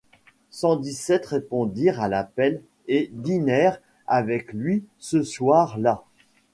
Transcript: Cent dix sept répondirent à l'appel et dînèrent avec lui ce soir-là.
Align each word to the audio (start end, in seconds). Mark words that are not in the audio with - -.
Cent 0.49 0.77
dix 0.77 0.95
sept 0.97 1.27
répondirent 1.27 2.01
à 2.01 2.07
l'appel 2.07 2.63
et 2.87 3.11
dînèrent 3.13 3.79
avec 4.07 4.51
lui 4.51 4.83
ce 4.97 5.21
soir-là. 5.21 6.03